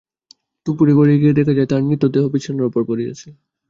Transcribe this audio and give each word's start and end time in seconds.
দুপুরে 0.65 0.93
ঘরে 0.93 1.13
গিয়ে 1.21 1.37
দেখা 1.39 1.53
যায়, 1.57 1.69
তার 1.71 1.81
নিথর 1.83 2.09
দেহ 2.13 2.25
বিছানার 2.33 2.67
ওপর 2.69 2.81
পড়ে 2.89 3.03
আছে। 3.13 3.27